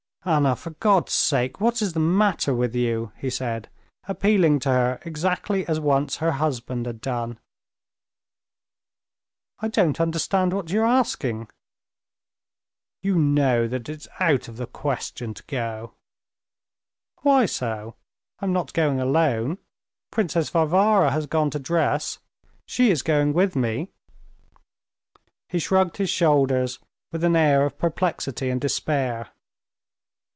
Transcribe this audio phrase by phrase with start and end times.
[0.23, 1.59] "Anna, for God's sake!
[1.59, 3.69] what is the matter with you?" he said,
[4.07, 7.39] appealing to her exactly as once her husband had done.
[9.61, 11.49] "I don't understand what you are asking."
[13.01, 15.93] "You know that it's out of the question to go."
[17.23, 17.95] "Why so?
[18.41, 19.57] I'm not going alone.
[20.11, 22.19] Princess Varvara has gone to dress,
[22.67, 23.89] she is going with me."
[25.49, 26.77] He shrugged his shoulders
[27.11, 29.29] with an air of perplexity and despair.